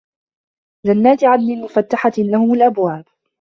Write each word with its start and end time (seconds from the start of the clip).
جَنّاتِ 0.87 1.23
عَدنٍ 1.23 1.61
مُفَتَّحَةً 1.61 2.11
لَهُمُ 2.17 2.53
الأَبوابُ 2.53 3.05